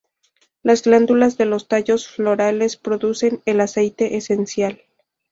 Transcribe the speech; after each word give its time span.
Las 0.63 0.81
glándulas 0.81 1.37
de 1.37 1.45
los 1.45 1.67
tallos 1.67 2.07
florales 2.07 2.75
producen 2.75 3.43
el 3.45 3.61
aceite 3.61 4.17
esencial. 4.17 4.81